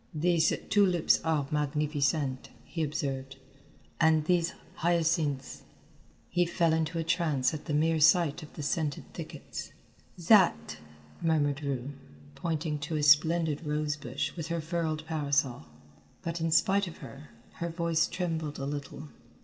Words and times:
"These 0.15 0.51
tulips 0.71 1.21
are 1.23 1.45
magnificent," 1.51 2.49
he 2.63 2.81
observed, 2.81 3.35
"and 3.99 4.25
these 4.25 4.55
hyacinths" 4.77 5.61
He 6.31 6.47
fell 6.47 6.73
into 6.73 6.97
a 6.97 7.03
trance 7.03 7.53
at 7.53 7.65
the 7.65 7.73
mere 7.75 7.99
sight 7.99 8.41
of 8.41 8.51
the 8.53 8.63
scented 8.63 9.03
thickets. 9.13 9.73
"That," 10.17 10.77
murmured 11.21 11.61
Rue, 11.61 11.91
pointing 12.33 12.79
to 12.79 12.95
a 12.95 13.03
splendid 13.03 13.63
rose 13.63 13.95
bush 13.95 14.35
with 14.35 14.47
her 14.47 14.59
furled 14.59 15.05
parasol, 15.05 15.67
but 16.23 16.41
in 16.41 16.49
spite 16.49 16.87
of 16.87 16.97
her, 16.97 17.29
her 17.57 17.69
voice 17.69 18.07
trembled 18.07 18.57
a 18.57 18.65
little. 18.65 19.09